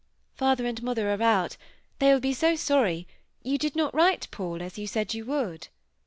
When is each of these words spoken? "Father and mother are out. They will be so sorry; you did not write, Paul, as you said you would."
"Father 0.33 0.65
and 0.65 0.81
mother 0.81 1.11
are 1.13 1.21
out. 1.21 1.57
They 1.99 2.11
will 2.11 2.19
be 2.19 2.33
so 2.33 2.55
sorry; 2.55 3.07
you 3.43 3.59
did 3.59 3.75
not 3.75 3.93
write, 3.93 4.27
Paul, 4.31 4.63
as 4.63 4.79
you 4.79 4.87
said 4.87 5.13
you 5.13 5.25
would." 5.25 5.67